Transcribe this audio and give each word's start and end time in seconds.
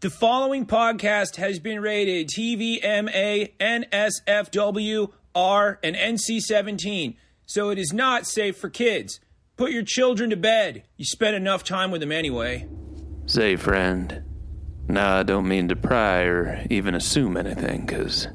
The 0.00 0.10
following 0.10 0.66
podcast 0.66 1.36
has 1.36 1.58
been 1.58 1.80
rated 1.80 2.28
TVMA, 2.28 3.52
NSFW, 3.58 5.10
R, 5.34 5.78
and 5.82 5.96
NC 5.96 6.42
17, 6.42 7.16
so 7.46 7.70
it 7.70 7.78
is 7.78 7.94
not 7.94 8.26
safe 8.26 8.58
for 8.58 8.68
kids. 8.68 9.20
Put 9.56 9.70
your 9.70 9.84
children 9.84 10.28
to 10.28 10.36
bed. 10.36 10.82
You 10.98 11.06
spend 11.06 11.34
enough 11.34 11.64
time 11.64 11.90
with 11.90 12.02
them 12.02 12.12
anyway. 12.12 12.68
Say, 13.24 13.56
friend. 13.56 14.22
now 14.86 15.16
I 15.16 15.22
don't 15.22 15.48
mean 15.48 15.68
to 15.68 15.76
pry 15.76 16.24
or 16.24 16.66
even 16.68 16.94
assume 16.94 17.38
anything, 17.38 17.86
because 17.86 18.28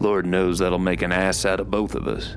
Lord 0.00 0.26
knows 0.26 0.58
that'll 0.58 0.80
make 0.80 1.02
an 1.02 1.12
ass 1.12 1.44
out 1.44 1.60
of 1.60 1.70
both 1.70 1.94
of 1.94 2.08
us. 2.08 2.36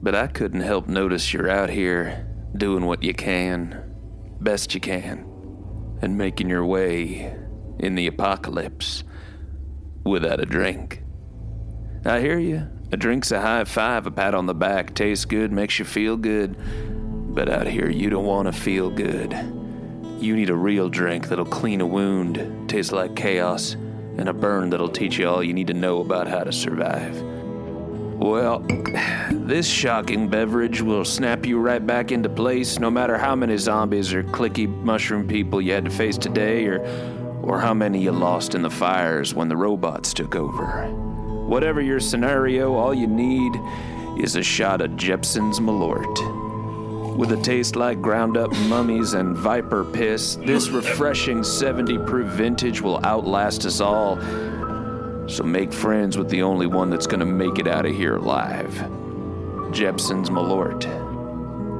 But 0.00 0.14
I 0.14 0.28
couldn't 0.28 0.62
help 0.62 0.88
notice 0.88 1.34
you're 1.34 1.50
out 1.50 1.68
here 1.68 2.26
doing 2.56 2.86
what 2.86 3.02
you 3.02 3.12
can, 3.12 3.92
best 4.40 4.72
you 4.72 4.80
can, 4.80 5.26
and 6.02 6.18
making 6.18 6.48
your 6.48 6.64
way 6.64 7.34
in 7.78 7.94
the 7.94 8.06
apocalypse 8.06 9.04
without 10.04 10.40
a 10.40 10.44
drink. 10.44 11.02
I 12.04 12.20
hear 12.20 12.38
you. 12.38 12.68
A 12.90 12.96
drink's 12.96 13.30
a 13.30 13.40
high 13.40 13.64
five, 13.64 14.06
a 14.06 14.10
pat 14.10 14.34
on 14.34 14.46
the 14.46 14.54
back, 14.54 14.94
tastes 14.94 15.24
good, 15.24 15.50
makes 15.52 15.78
you 15.78 15.84
feel 15.84 16.16
good. 16.16 16.56
But 17.34 17.48
out 17.48 17.66
here, 17.66 17.88
you 17.88 18.10
don't 18.10 18.26
want 18.26 18.46
to 18.46 18.52
feel 18.52 18.90
good. 18.90 19.32
You 20.20 20.36
need 20.36 20.50
a 20.50 20.56
real 20.56 20.90
drink 20.90 21.28
that'll 21.28 21.46
clean 21.46 21.80
a 21.80 21.86
wound, 21.86 22.68
taste 22.68 22.92
like 22.92 23.16
chaos, 23.16 23.72
and 23.72 24.28
a 24.28 24.32
burn 24.34 24.70
that'll 24.70 24.90
teach 24.90 25.18
you 25.18 25.28
all 25.28 25.42
you 25.42 25.54
need 25.54 25.68
to 25.68 25.74
know 25.74 26.00
about 26.00 26.28
how 26.28 26.44
to 26.44 26.52
survive. 26.52 27.16
Well, 28.22 28.64
this 29.32 29.66
shocking 29.66 30.28
beverage 30.28 30.80
will 30.80 31.04
snap 31.04 31.44
you 31.44 31.58
right 31.58 31.84
back 31.84 32.12
into 32.12 32.28
place 32.28 32.78
no 32.78 32.88
matter 32.88 33.18
how 33.18 33.34
many 33.34 33.56
zombies 33.56 34.14
or 34.14 34.22
clicky 34.22 34.68
mushroom 34.68 35.26
people 35.26 35.60
you 35.60 35.72
had 35.72 35.86
to 35.86 35.90
face 35.90 36.16
today 36.16 36.66
or, 36.66 36.78
or 37.42 37.58
how 37.58 37.74
many 37.74 38.00
you 38.00 38.12
lost 38.12 38.54
in 38.54 38.62
the 38.62 38.70
fires 38.70 39.34
when 39.34 39.48
the 39.48 39.56
robots 39.56 40.14
took 40.14 40.36
over. 40.36 40.86
Whatever 41.48 41.80
your 41.80 41.98
scenario, 41.98 42.74
all 42.74 42.94
you 42.94 43.08
need 43.08 43.52
is 44.16 44.36
a 44.36 44.42
shot 44.42 44.80
of 44.80 44.96
Jeppson's 44.96 45.58
Malort. 45.58 47.16
With 47.16 47.32
a 47.32 47.42
taste 47.42 47.74
like 47.74 48.00
ground 48.00 48.36
up 48.36 48.52
mummies 48.68 49.14
and 49.14 49.36
viper 49.36 49.84
piss, 49.84 50.36
this 50.36 50.68
refreshing 50.68 51.42
70 51.42 51.98
proof 52.06 52.28
vintage 52.28 52.80
will 52.80 53.04
outlast 53.04 53.66
us 53.66 53.80
all. 53.80 54.16
So 55.26 55.44
make 55.44 55.72
friends 55.72 56.18
with 56.18 56.28
the 56.28 56.42
only 56.42 56.66
one 56.66 56.90
that's 56.90 57.06
gonna 57.06 57.24
make 57.26 57.58
it 57.58 57.68
out 57.68 57.86
of 57.86 57.94
here 57.94 58.16
alive. 58.16 58.72
Jeppson's 59.72 60.30
Malort. 60.30 60.82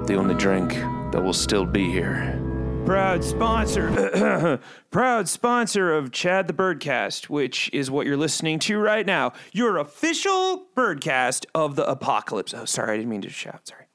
The 0.07 0.15
only 0.15 0.35
drink 0.35 0.73
that 1.13 1.23
will 1.23 1.33
still 1.33 1.67
be 1.67 1.91
here. 1.91 2.41
Proud 2.87 3.23
sponsor, 3.23 4.61
proud 4.91 5.29
sponsor 5.29 5.93
of 5.93 6.11
Chad 6.11 6.49
the 6.49 6.53
Birdcast, 6.53 7.29
which 7.29 7.71
is 7.73 7.91
what 7.91 8.07
you're 8.07 8.17
listening 8.17 8.59
to 8.61 8.79
right 8.79 9.07
now. 9.07 9.33
Your 9.53 9.79
official 9.79 10.67
birdcast 10.77 11.47
of 11.55 11.77
the 11.77 11.89
apocalypse. 11.89 12.53
Oh, 12.55 12.65
sorry, 12.65 12.95
I 12.95 12.97
didn't 12.97 13.11
mean 13.11 13.23
to 13.23 13.31
shout. 13.31 13.69
Sorry. 13.69 13.87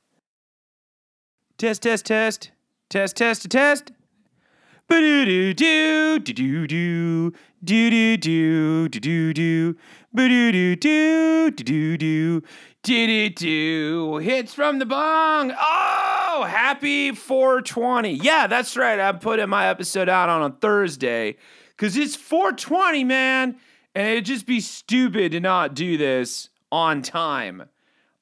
Test, 1.57 1.81
test, 1.81 2.05
test, 2.05 2.51
test, 2.89 3.17
test, 3.17 3.49
test. 3.49 3.91
Ba-do-do-do, 7.59 8.87
do-do-do, 8.87 9.73
do-do-do, 10.13 10.75
do-do-do, 10.75 11.51
ba-do-do-do, 11.51 11.51
do-do-do, 11.51 12.43
do-do-do. 12.83 14.17
Hits 14.17 14.53
from 14.53 14.77
the 14.77 14.85
bong. 14.85 15.51
Oh, 15.59 16.45
happy 16.47 17.13
420. 17.13 18.11
Yeah, 18.13 18.45
that's 18.45 18.77
right. 18.77 18.99
I'm 18.99 19.17
putting 19.17 19.49
my 19.49 19.69
episode 19.69 20.07
out 20.07 20.29
on 20.29 20.43
a 20.43 20.55
Thursday 20.55 21.37
because 21.75 21.97
it's 21.97 22.15
420, 22.15 23.03
man. 23.03 23.55
And 23.95 24.07
it'd 24.07 24.25
just 24.25 24.45
be 24.45 24.59
stupid 24.59 25.31
to 25.31 25.39
not 25.39 25.73
do 25.73 25.97
this 25.97 26.49
on 26.71 27.01
time. 27.01 27.63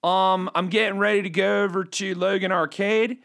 Um, 0.01 0.49
I'm 0.55 0.69
getting 0.69 0.97
ready 0.97 1.23
to 1.23 1.29
go 1.29 1.63
over 1.63 1.83
to 1.83 2.15
Logan 2.15 2.53
Arcade, 2.53 3.17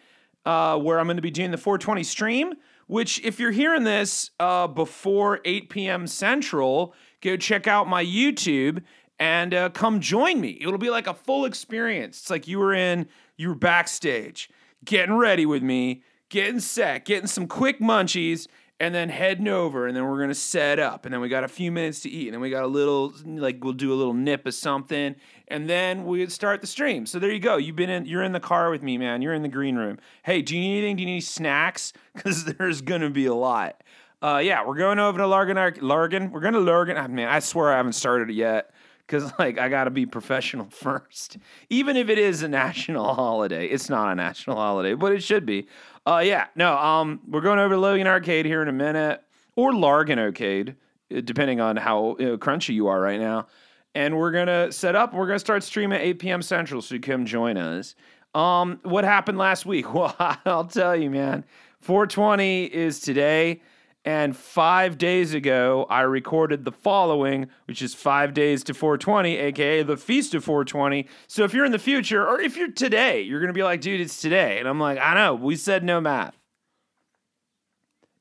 uh, 0.44 0.76
where 0.76 0.98
I'm 0.98 1.06
going 1.06 1.18
to 1.18 1.22
be 1.22 1.30
doing 1.30 1.52
the 1.52 1.58
420 1.58 2.02
stream. 2.02 2.54
Which, 2.90 3.20
if 3.24 3.38
you're 3.38 3.52
hearing 3.52 3.84
this 3.84 4.32
uh, 4.40 4.66
before 4.66 5.38
8 5.44 5.70
p.m. 5.70 6.08
Central, 6.08 6.92
go 7.20 7.36
check 7.36 7.68
out 7.68 7.86
my 7.86 8.04
YouTube 8.04 8.82
and 9.16 9.54
uh, 9.54 9.68
come 9.68 10.00
join 10.00 10.40
me. 10.40 10.58
It'll 10.60 10.76
be 10.76 10.90
like 10.90 11.06
a 11.06 11.14
full 11.14 11.44
experience. 11.44 12.18
It's 12.18 12.30
like 12.30 12.48
you 12.48 12.58
were 12.58 12.74
in, 12.74 13.06
you 13.36 13.50
were 13.50 13.54
backstage, 13.54 14.50
getting 14.84 15.14
ready 15.14 15.46
with 15.46 15.62
me, 15.62 16.02
getting 16.30 16.58
set, 16.58 17.04
getting 17.04 17.28
some 17.28 17.46
quick 17.46 17.78
munchies, 17.78 18.48
and 18.80 18.94
then 18.94 19.10
heading 19.10 19.46
over, 19.46 19.86
and 19.86 19.94
then 19.94 20.06
we're 20.06 20.18
gonna 20.18 20.34
set 20.34 20.78
up, 20.78 21.04
and 21.04 21.12
then 21.12 21.20
we 21.20 21.28
got 21.28 21.44
a 21.44 21.48
few 21.48 21.70
minutes 21.70 22.00
to 22.00 22.08
eat, 22.10 22.28
and 22.28 22.34
then 22.34 22.40
we 22.40 22.50
got 22.50 22.64
a 22.64 22.66
little, 22.66 23.12
like 23.24 23.62
we'll 23.62 23.74
do 23.74 23.92
a 23.92 23.94
little 23.94 24.14
nip 24.14 24.46
of 24.46 24.54
something, 24.54 25.14
and 25.48 25.68
then 25.68 26.04
we 26.04 26.26
start 26.28 26.62
the 26.62 26.66
stream. 26.66 27.06
So 27.06 27.18
there 27.18 27.30
you 27.30 27.38
go. 27.38 27.58
You've 27.58 27.76
been 27.76 27.90
in, 27.90 28.06
you're 28.06 28.22
in 28.24 28.32
the 28.32 28.40
car 28.40 28.70
with 28.70 28.82
me, 28.82 28.98
man. 28.98 29.22
You're 29.22 29.34
in 29.34 29.42
the 29.42 29.48
green 29.48 29.76
room. 29.76 29.98
Hey, 30.22 30.42
do 30.42 30.56
you 30.56 30.60
need 30.62 30.78
anything? 30.78 30.96
Do 30.96 31.02
you 31.02 31.08
need 31.08 31.20
snacks? 31.20 31.92
Because 32.12 32.44
there's 32.44 32.82
gonna 32.82 33.08
be 33.08 33.26
a 33.26 33.34
lot. 33.34 33.82
Uh, 34.22 34.40
yeah, 34.44 34.66
we're 34.66 34.76
going 34.76 34.98
over 34.98 35.16
to 35.18 35.24
Largan. 35.24 35.78
Largan. 35.78 36.30
We're 36.30 36.40
going 36.40 36.52
to 36.52 36.60
Largan. 36.60 37.02
Oh, 37.02 37.08
man, 37.08 37.28
I 37.28 37.38
swear 37.38 37.72
I 37.72 37.78
haven't 37.78 37.94
started 37.94 38.28
it 38.28 38.34
yet 38.34 38.70
because 39.10 39.32
like 39.38 39.58
I 39.58 39.68
got 39.68 39.84
to 39.84 39.90
be 39.90 40.06
professional 40.06 40.66
first. 40.70 41.38
Even 41.68 41.96
if 41.96 42.08
it 42.08 42.18
is 42.18 42.42
a 42.42 42.48
national 42.48 43.14
holiday, 43.14 43.66
it's 43.66 43.88
not 43.88 44.12
a 44.12 44.14
national 44.14 44.56
holiday, 44.56 44.94
but 44.94 45.12
it 45.12 45.22
should 45.22 45.44
be. 45.44 45.66
Uh, 46.06 46.22
yeah, 46.24 46.46
no. 46.54 46.76
Um, 46.76 47.20
we're 47.28 47.40
going 47.40 47.58
over 47.58 47.74
to 47.74 47.80
Logan 47.80 48.06
Arcade 48.06 48.46
here 48.46 48.62
in 48.62 48.68
a 48.68 48.72
minute, 48.72 49.22
or 49.56 49.72
Largan 49.72 50.18
Arcade, 50.18 50.76
uh, 51.14 51.20
depending 51.20 51.60
on 51.60 51.76
how 51.76 52.16
you 52.18 52.26
know, 52.26 52.38
crunchy 52.38 52.74
you 52.74 52.88
are 52.88 53.00
right 53.00 53.20
now. 53.20 53.46
And 53.94 54.16
we're 54.16 54.30
gonna 54.30 54.70
set 54.72 54.94
up. 54.94 55.12
We're 55.12 55.26
gonna 55.26 55.38
start 55.38 55.62
streaming 55.62 55.98
at 55.98 56.04
8 56.04 56.18
p.m. 56.20 56.42
Central, 56.42 56.80
so 56.80 56.94
you 56.94 57.00
come 57.00 57.26
join 57.26 57.56
us. 57.56 57.96
Um, 58.34 58.78
what 58.84 59.04
happened 59.04 59.38
last 59.38 59.66
week? 59.66 59.86
Well, 59.94 60.14
I'll 60.46 60.64
tell 60.64 60.94
you, 60.94 61.10
man. 61.10 61.44
420 61.80 62.64
is 62.66 63.00
today. 63.00 63.60
And 64.04 64.34
five 64.34 64.96
days 64.96 65.34
ago, 65.34 65.86
I 65.90 66.00
recorded 66.02 66.64
the 66.64 66.72
following, 66.72 67.48
which 67.66 67.82
is 67.82 67.92
five 67.92 68.32
days 68.32 68.64
to 68.64 68.74
420, 68.74 69.36
aka 69.36 69.82
the 69.82 69.96
Feast 69.96 70.34
of 70.34 70.42
420. 70.42 71.06
So 71.26 71.44
if 71.44 71.52
you're 71.52 71.66
in 71.66 71.72
the 71.72 71.78
future, 71.78 72.26
or 72.26 72.40
if 72.40 72.56
you're 72.56 72.72
today, 72.72 73.20
you're 73.20 73.46
to 73.46 73.52
be 73.52 73.62
like, 73.62 73.82
dude, 73.82 74.00
it's 74.00 74.20
today. 74.20 74.58
And 74.58 74.66
I'm 74.66 74.80
like, 74.80 74.98
I 74.98 75.14
know, 75.14 75.34
we 75.34 75.54
said 75.54 75.84
no 75.84 76.00
math. 76.00 76.38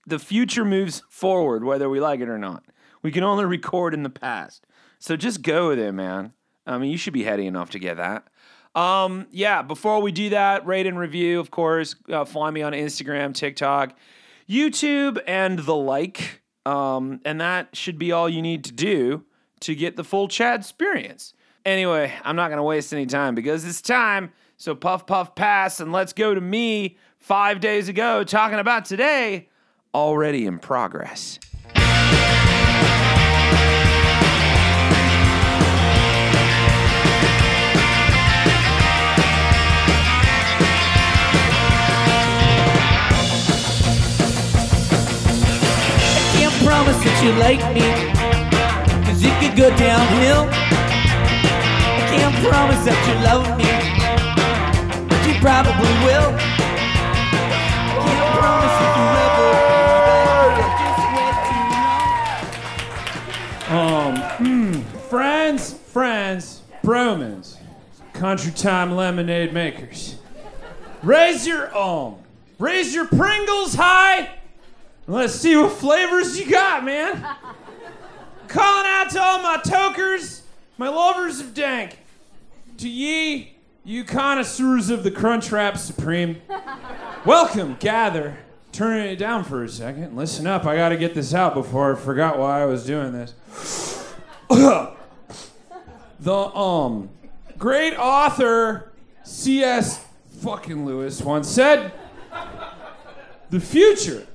The 0.06 0.20
future 0.20 0.66
moves 0.66 1.02
forward, 1.10 1.64
whether 1.64 1.90
we 1.90 2.02
like 2.02 2.20
it 2.20 2.28
or 2.28 2.38
not. 2.38 2.66
We 3.02 3.12
can 3.12 3.24
only 3.24 3.46
record 3.46 3.94
in 3.94 4.04
the 4.04 4.10
past. 4.10 4.66
So 5.00 5.16
just 5.16 5.42
go 5.44 5.70
with 5.70 5.80
it, 5.80 5.94
man. 5.94 6.34
I 6.68 6.78
mean, 6.78 6.92
you 6.92 6.98
should 6.98 7.14
be 7.14 7.24
heady 7.24 7.48
enough 7.48 7.70
to 7.70 7.80
get 7.80 7.98
that. 7.98 8.28
Um, 8.76 9.28
yeah, 9.32 9.62
before 9.62 10.02
we 10.02 10.12
do 10.12 10.30
that, 10.30 10.66
rate 10.66 10.88
and 10.88 11.00
review, 11.00 11.40
of 11.40 11.52
course. 11.52 11.96
Uh, 12.10 12.26
find 12.26 12.54
me 12.54 12.62
on 12.64 12.74
Instagram, 12.74 13.34
TikTok. 13.34 13.96
YouTube 14.50 15.22
and 15.28 15.60
the 15.60 15.76
like. 15.76 16.42
Um, 16.66 17.22
and 17.26 17.40
that 17.40 17.76
should 17.76 17.98
be 17.98 18.12
all 18.12 18.28
you 18.28 18.42
need 18.42 18.64
to 18.66 18.72
do 18.72 19.24
to 19.62 19.76
get 19.76 19.96
the 19.96 20.04
full 20.04 20.28
Chad 20.28 20.62
experience. 20.62 21.34
Anyway, 21.66 22.14
I'm 22.24 22.36
not 22.36 22.48
going 22.48 22.58
to 22.58 22.64
waste 22.64 22.94
any 22.94 23.06
time 23.06 23.36
because 23.36 23.66
it's 23.66 23.82
time. 23.82 24.32
So 24.58 24.76
puff, 24.76 25.06
puff, 25.06 25.36
pass, 25.36 25.80
and 25.80 25.92
let's 25.92 26.14
go 26.14 26.34
to 26.34 26.42
me 26.42 26.98
five 27.18 27.60
days 27.60 27.90
ago 27.90 28.24
talking 28.24 28.60
about 28.60 28.86
today, 28.86 29.50
already 29.94 30.46
in 30.46 30.60
progress. 30.60 31.40
You 47.30 47.36
like 47.36 47.60
me, 47.76 47.82
cause 49.06 49.22
it 49.24 49.34
could 49.40 49.56
go 49.56 49.70
downhill. 49.78 50.48
I 50.50 52.08
can't 52.10 52.36
promise 52.48 52.84
that 52.86 52.98
you 53.06 53.16
love 53.24 53.46
me, 53.56 53.70
but 55.08 55.28
you 55.28 55.36
probably 55.40 55.94
will. 56.08 56.30
Um, 63.70 64.16
hmm, 64.38 64.82
friends, 65.10 65.74
friends, 65.74 66.64
bromans, 66.84 67.58
country 68.14 68.52
time 68.52 68.96
lemonade 68.96 69.54
makers. 69.54 70.16
Raise 71.04 71.46
your 71.46 71.78
um, 71.78 72.16
raise 72.58 72.96
your 72.96 73.06
Pringles 73.06 73.76
high. 73.76 74.39
Let's 75.10 75.34
see 75.34 75.56
what 75.56 75.72
flavors 75.72 76.40
you 76.40 76.48
got, 76.48 76.86
man. 76.86 77.14
Calling 78.48 78.86
out 78.88 79.10
to 79.10 79.20
all 79.20 79.42
my 79.42 79.58
tokers, 79.58 80.44
my 80.78 80.88
lovers 80.88 81.40
of 81.40 81.56
dank. 81.56 81.98
To 82.78 82.88
ye, 82.88 83.56
you 83.84 84.04
connoisseurs 84.04 84.92
of 84.92 85.04
the 85.04 85.10
Crunchwrap 85.10 85.78
Supreme. 85.78 86.40
Welcome, 87.26 87.78
gather 87.80 88.38
turning 88.72 89.12
it 89.12 89.16
down 89.16 89.44
for 89.44 89.64
a 89.64 89.70
second. 89.70 90.16
Listen 90.16 90.46
up, 90.46 90.66
I 90.66 90.76
gotta 90.76 90.96
get 90.96 91.16
this 91.16 91.34
out 91.34 91.56
before 91.56 91.96
I 91.96 92.00
forgot 92.00 92.38
why 92.38 92.62
I 92.62 92.66
was 92.66 92.86
doing 92.86 93.12
this. 93.12 93.34
the 96.20 96.36
um 96.36 97.10
great 97.58 97.96
author 97.96 98.92
C.S. 99.24 100.06
fucking 100.44 100.86
Lewis 100.86 101.20
once 101.20 101.48
said, 101.50 101.94
"The 103.50 103.60
future 103.60 104.28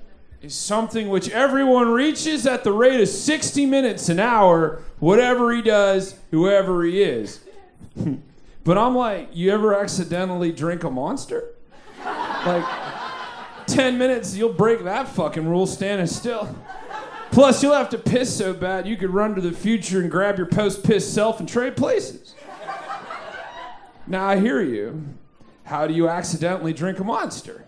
is 0.45 0.55
something 0.55 1.09
which 1.09 1.29
everyone 1.31 1.89
reaches 1.89 2.47
at 2.47 2.65
the 2.65 2.73
rate 2.73 3.01
of 3.01 3.09
60 3.09 3.67
minutes 3.67 4.09
an 4.09 4.21
hour, 4.21 4.83
whatever 4.99 5.53
he 5.53 5.63
does, 5.63 6.17
whoever 6.31 6.85
he 6.85 7.03
is." 7.03 7.41
but 8.65 8.79
I'm 8.79 8.95
like, 8.95 9.31
you 9.33 9.51
ever 9.51 9.75
accidentally 9.75 10.53
drink 10.53 10.85
a 10.85 10.91
monster? 10.91 11.51
Like 12.45 12.63
10 13.67 13.97
minutes, 13.97 14.37
you'll 14.37 14.53
break 14.53 14.85
that 14.85 15.09
fucking 15.09 15.49
rule 15.49 15.67
standing 15.67 16.07
still. 16.07 16.55
Plus, 17.31 17.63
you'll 17.63 17.75
have 17.75 17.89
to 17.89 17.99
piss 17.99 18.37
so 18.37 18.53
bad 18.53 18.87
you 18.87 18.97
could 18.97 19.11
run 19.11 19.35
to 19.35 19.41
the 19.41 19.51
future 19.51 20.01
and 20.01 20.11
grab 20.11 20.37
your 20.37 20.47
post 20.47 20.85
piss 20.85 21.11
self 21.11 21.41
and 21.41 21.49
trade 21.49 21.77
places. 21.77 22.35
Now, 24.07 24.27
I 24.27 24.39
hear 24.39 24.61
you. 24.61 25.05
How 25.65 25.87
do 25.87 25.95
you 25.95 26.09
accidentally 26.09 26.73
drink 26.73 26.99
a 27.01 27.05
monster? 27.05 27.65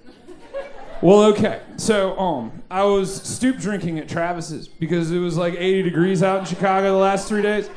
Well, 1.03 1.25
okay. 1.25 1.61
So, 1.77 2.19
um, 2.19 2.63
I 2.71 2.85
was 2.85 3.23
stoop 3.23 3.59
drinking 3.59 3.99
at 3.99 4.09
Travis's 4.09 4.67
because 4.67 5.11
it 5.11 5.19
was 5.19 5.37
like 5.37 5.55
80 5.55 5.83
degrees 5.83 6.23
out 6.23 6.41
in 6.41 6.45
Chicago 6.47 6.93
the 6.93 6.99
last 6.99 7.29
three 7.29 7.43
days. 7.43 7.69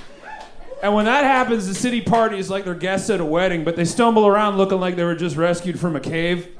And 0.81 0.95
when 0.95 1.05
that 1.05 1.25
happens, 1.25 1.67
the 1.67 1.73
city 1.73 1.99
party 1.99 2.39
is 2.39 2.49
like 2.49 2.63
their 2.63 2.73
guests 2.75 3.09
at 3.09 3.19
a 3.19 3.25
wedding, 3.25 3.65
but 3.65 3.75
they 3.75 3.83
stumble 3.83 4.25
around 4.25 4.57
looking 4.57 4.79
like 4.79 4.95
they 4.95 5.03
were 5.03 5.15
just 5.15 5.35
rescued 5.35 5.77
from 5.77 5.97
a 5.97 5.99
cave. 5.99 6.55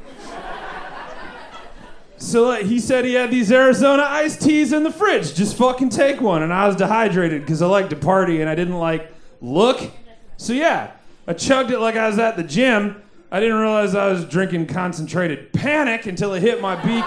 So 2.18 2.44
like, 2.44 2.66
he 2.66 2.80
said 2.80 3.06
he 3.06 3.14
had 3.14 3.32
these 3.32 3.50
Arizona 3.50 4.04
iced 4.04 4.42
teas 4.42 4.74
in 4.74 4.84
the 4.84 4.92
fridge. 4.92 5.34
Just 5.34 5.56
fucking 5.56 5.90
take 5.90 6.20
one. 6.20 6.44
And 6.44 6.54
I 6.54 6.68
was 6.68 6.76
dehydrated 6.76 7.42
because 7.42 7.62
I 7.62 7.68
like 7.68 7.90
to 7.92 7.96
party 7.96 8.42
and 8.42 8.50
I 8.50 8.56
didn't 8.56 8.78
like 8.78 9.14
look. 9.40 9.90
So 10.36 10.52
yeah, 10.52 10.92
I 11.26 11.34
chugged 11.34 11.72
it 11.72 11.80
like 11.80 11.96
I 11.96 12.08
was 12.08 12.20
at 12.20 12.36
the 12.36 12.44
gym. 12.44 13.02
I 13.32 13.40
didn't 13.40 13.58
realize 13.58 13.94
I 13.94 14.08
was 14.08 14.26
drinking 14.26 14.68
concentrated 14.68 15.54
panic 15.54 16.06
until 16.08 16.34
it 16.34 16.42
hit 16.42 16.62
my 16.62 16.76
beak. 16.76 17.06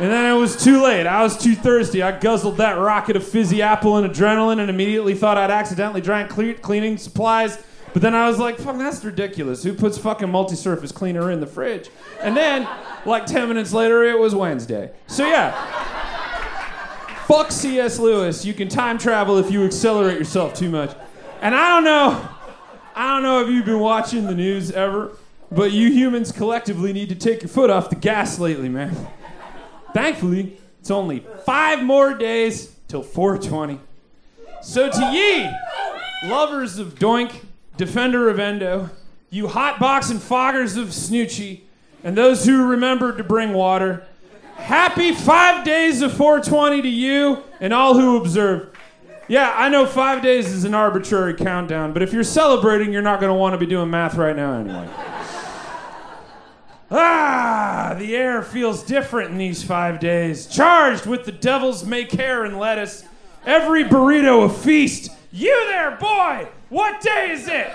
And 0.00 0.12
then 0.12 0.32
it 0.32 0.38
was 0.38 0.62
too 0.62 0.80
late. 0.80 1.06
I 1.06 1.24
was 1.24 1.36
too 1.36 1.56
thirsty. 1.56 2.02
I 2.02 2.16
guzzled 2.16 2.58
that 2.58 2.74
rocket 2.74 3.16
of 3.16 3.26
fizzy 3.26 3.62
apple 3.62 3.96
and 3.96 4.08
adrenaline 4.08 4.60
and 4.60 4.70
immediately 4.70 5.14
thought 5.14 5.36
I'd 5.36 5.50
accidentally 5.50 6.00
drank 6.00 6.30
cle- 6.30 6.54
cleaning 6.54 6.96
supplies. 6.98 7.58
But 7.92 8.02
then 8.02 8.14
I 8.14 8.28
was 8.28 8.38
like, 8.38 8.58
fuck, 8.58 8.78
that's 8.78 9.04
ridiculous. 9.04 9.64
Who 9.64 9.74
puts 9.74 9.98
fucking 9.98 10.30
multi 10.30 10.54
surface 10.54 10.92
cleaner 10.92 11.32
in 11.32 11.40
the 11.40 11.46
fridge? 11.46 11.90
And 12.20 12.36
then, 12.36 12.68
like 13.04 13.26
10 13.26 13.48
minutes 13.48 13.72
later, 13.72 14.04
it 14.04 14.16
was 14.18 14.36
Wednesday. 14.36 14.92
So 15.08 15.26
yeah. 15.26 15.50
Fuck 17.26 17.50
C.S. 17.50 17.98
Lewis. 17.98 18.44
You 18.44 18.54
can 18.54 18.68
time 18.68 18.98
travel 18.98 19.36
if 19.38 19.50
you 19.50 19.64
accelerate 19.64 20.18
yourself 20.18 20.54
too 20.54 20.70
much. 20.70 20.94
And 21.42 21.54
I 21.54 21.68
don't 21.70 21.84
know. 21.84 22.28
I 22.94 23.14
don't 23.14 23.22
know 23.22 23.42
if 23.42 23.48
you've 23.48 23.66
been 23.66 23.80
watching 23.80 24.26
the 24.26 24.34
news 24.34 24.70
ever, 24.70 25.12
but 25.50 25.72
you 25.72 25.90
humans 25.90 26.32
collectively 26.32 26.92
need 26.92 27.08
to 27.08 27.14
take 27.14 27.42
your 27.42 27.48
foot 27.48 27.70
off 27.70 27.90
the 27.90 27.96
gas 27.96 28.38
lately, 28.38 28.68
man. 28.68 28.94
Thankfully, 29.94 30.58
it's 30.80 30.90
only 30.90 31.24
five 31.44 31.82
more 31.82 32.14
days 32.14 32.74
till 32.88 33.02
420. 33.02 33.80
So 34.62 34.90
to 34.90 35.04
ye, 35.12 35.50
lovers 36.28 36.78
of 36.78 36.96
Doink, 36.96 37.44
defender 37.76 38.28
of 38.28 38.38
Endo, 38.38 38.90
you 39.30 39.46
hotbox 39.46 40.10
and 40.10 40.20
foggers 40.20 40.76
of 40.76 40.88
Snoochie, 40.88 41.60
and 42.02 42.16
those 42.16 42.44
who 42.44 42.66
remembered 42.66 43.18
to 43.18 43.24
bring 43.24 43.52
water, 43.52 44.06
happy 44.56 45.12
five 45.12 45.64
days 45.64 46.02
of 46.02 46.12
420 46.12 46.82
to 46.82 46.88
you 46.88 47.42
and 47.60 47.72
all 47.72 47.94
who 47.94 48.16
observe. 48.16 48.74
Yeah, 49.28 49.52
I 49.54 49.68
know 49.68 49.84
five 49.84 50.22
days 50.22 50.50
is 50.50 50.64
an 50.64 50.74
arbitrary 50.74 51.34
countdown, 51.34 51.92
but 51.92 52.02
if 52.02 52.14
you're 52.14 52.24
celebrating, 52.24 52.92
you're 52.92 53.02
not 53.02 53.20
going 53.20 53.30
to 53.30 53.38
want 53.38 53.52
to 53.52 53.58
be 53.58 53.66
doing 53.66 53.90
math 53.90 54.14
right 54.14 54.34
now 54.34 54.54
anyway. 54.54 54.88
Ah, 56.90 57.94
the 57.98 58.16
air 58.16 58.42
feels 58.42 58.82
different 58.82 59.30
in 59.30 59.38
these 59.38 59.62
five 59.62 60.00
days. 60.00 60.46
Charged 60.46 61.06
with 61.06 61.24
the 61.24 61.32
devil's 61.32 61.84
make 61.84 62.12
hair 62.12 62.44
and 62.44 62.58
lettuce. 62.58 63.04
Every 63.44 63.84
burrito 63.84 64.46
a 64.46 64.48
feast. 64.48 65.10
You 65.30 65.66
there, 65.66 65.92
boy! 65.92 66.48
What 66.70 67.00
day 67.00 67.30
is 67.32 67.46
it? 67.48 67.70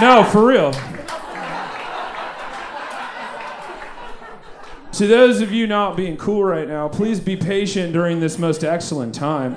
No, 0.00 0.24
for 0.24 0.46
real. 0.46 0.72
To 4.92 5.06
those 5.06 5.40
of 5.40 5.52
you 5.52 5.66
not 5.66 5.96
being 5.96 6.16
cool 6.16 6.44
right 6.44 6.66
now, 6.66 6.88
please 6.88 7.20
be 7.20 7.36
patient 7.36 7.92
during 7.92 8.20
this 8.20 8.38
most 8.38 8.64
excellent 8.64 9.14
time. 9.14 9.56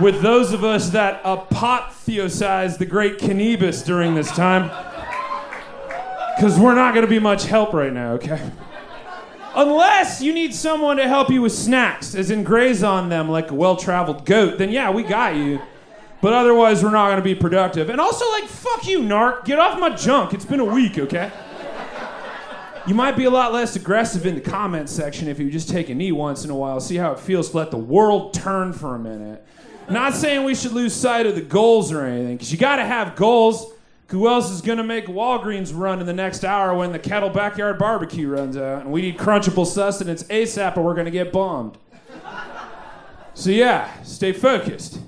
With 0.00 0.22
those 0.22 0.52
of 0.52 0.64
us 0.64 0.90
that 0.90 1.22
apotheosize 1.22 2.78
the 2.78 2.86
great 2.86 3.18
Cannabis 3.18 3.82
during 3.82 4.14
this 4.14 4.30
time, 4.30 4.68
because 6.36 6.58
we're 6.58 6.74
not 6.74 6.94
going 6.94 7.04
to 7.04 7.10
be 7.10 7.18
much 7.18 7.44
help 7.44 7.74
right 7.74 7.92
now, 7.92 8.12
okay? 8.12 8.50
Unless 9.54 10.22
you 10.22 10.32
need 10.32 10.54
someone 10.54 10.96
to 10.96 11.06
help 11.06 11.28
you 11.28 11.42
with 11.42 11.52
snacks, 11.52 12.14
as 12.14 12.30
in 12.30 12.42
graze 12.42 12.82
on 12.82 13.10
them 13.10 13.28
like 13.28 13.50
a 13.50 13.54
well 13.54 13.76
traveled 13.76 14.24
goat, 14.24 14.56
then 14.56 14.70
yeah, 14.70 14.90
we 14.90 15.02
got 15.02 15.36
you. 15.36 15.60
But 16.22 16.32
otherwise, 16.32 16.82
we're 16.82 16.90
not 16.90 17.08
going 17.08 17.18
to 17.18 17.22
be 17.22 17.34
productive. 17.34 17.90
And 17.90 18.00
also, 18.00 18.24
like, 18.30 18.44
fuck 18.44 18.86
you, 18.86 19.00
narc. 19.00 19.44
Get 19.44 19.58
off 19.58 19.78
my 19.78 19.90
junk. 19.90 20.32
It's 20.32 20.44
been 20.44 20.60
a 20.60 20.64
week, 20.64 20.96
okay? 20.98 21.30
You 22.86 22.94
might 22.94 23.16
be 23.16 23.24
a 23.24 23.30
lot 23.30 23.52
less 23.52 23.76
aggressive 23.76 24.24
in 24.24 24.34
the 24.36 24.40
comment 24.40 24.88
section 24.88 25.28
if 25.28 25.38
you 25.38 25.50
just 25.50 25.68
take 25.68 25.88
a 25.88 25.94
knee 25.94 26.12
once 26.12 26.44
in 26.44 26.50
a 26.50 26.56
while, 26.56 26.80
see 26.80 26.96
how 26.96 27.12
it 27.12 27.20
feels 27.20 27.50
to 27.50 27.56
let 27.56 27.70
the 27.70 27.76
world 27.76 28.34
turn 28.34 28.72
for 28.72 28.94
a 28.94 28.98
minute. 28.98 29.44
Not 29.92 30.14
saying 30.14 30.44
we 30.44 30.54
should 30.54 30.72
lose 30.72 30.94
sight 30.94 31.26
of 31.26 31.34
the 31.34 31.42
goals 31.42 31.92
or 31.92 32.04
anything, 32.04 32.36
because 32.36 32.50
you 32.52 32.58
got 32.58 32.76
to 32.76 32.84
have 32.84 33.16
goals. 33.16 33.72
Who 34.08 34.28
else 34.28 34.50
is 34.50 34.60
going 34.60 34.76
to 34.76 34.84
make 34.84 35.06
Walgreens 35.06 35.72
run 35.74 36.00
in 36.00 36.06
the 36.06 36.12
next 36.12 36.44
hour 36.44 36.74
when 36.74 36.92
the 36.92 36.98
Kettle 36.98 37.30
Backyard 37.30 37.78
Barbecue 37.78 38.28
runs 38.28 38.58
out? 38.58 38.82
And 38.82 38.92
we 38.92 39.00
need 39.00 39.16
crunchable 39.16 39.64
sustenance 39.64 40.22
ASAP 40.24 40.76
or 40.76 40.82
we're 40.82 40.92
going 40.94 41.06
to 41.06 41.10
get 41.10 41.32
bombed. 41.32 41.78
So, 43.32 43.48
yeah, 43.48 43.90
stay 44.02 44.32
focused. 44.32 44.98